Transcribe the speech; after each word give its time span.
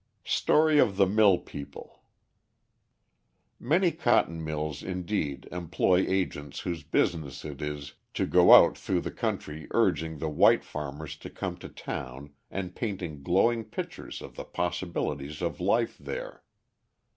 Story 0.25 0.79
of 0.79 0.97
the 0.97 1.05
Mill 1.05 1.37
People 1.37 2.01
Many 3.59 3.91
cotton 3.91 4.43
mills, 4.43 4.81
indeed, 4.81 5.47
employ 5.51 5.97
agents 6.07 6.61
whose 6.61 6.81
business 6.81 7.45
it 7.45 7.61
is 7.61 7.93
to 8.15 8.25
go 8.25 8.51
out 8.51 8.75
through 8.75 9.01
the 9.01 9.11
country 9.11 9.67
urging 9.69 10.17
the 10.17 10.27
white 10.27 10.63
farmers 10.63 11.15
to 11.17 11.29
come 11.29 11.55
to 11.57 11.69
town 11.69 12.33
and 12.49 12.73
painting 12.75 13.21
glowing 13.21 13.63
pictures 13.63 14.23
of 14.23 14.35
the 14.35 14.43
possibilities 14.43 15.39
of 15.39 15.59
life 15.61 15.99
there. 15.99 16.41